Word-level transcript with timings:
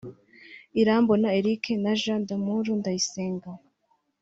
Irambona 0.81 1.27
Eric 1.39 1.63
na 1.83 1.93
Jean 2.01 2.21
D’Amour 2.27 2.65
Ndayisenga 2.79 3.51